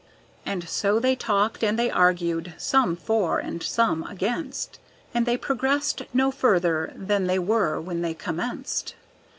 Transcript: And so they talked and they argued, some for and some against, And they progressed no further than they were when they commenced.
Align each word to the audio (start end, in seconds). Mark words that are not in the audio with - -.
And 0.47 0.67
so 0.67 0.99
they 0.99 1.15
talked 1.15 1.63
and 1.63 1.77
they 1.77 1.91
argued, 1.91 2.55
some 2.57 2.95
for 2.95 3.37
and 3.37 3.61
some 3.61 4.01
against, 4.05 4.79
And 5.13 5.27
they 5.27 5.37
progressed 5.37 6.01
no 6.11 6.31
further 6.31 6.91
than 6.95 7.27
they 7.27 7.37
were 7.37 7.79
when 7.79 8.01
they 8.01 8.15
commenced. 8.15 8.95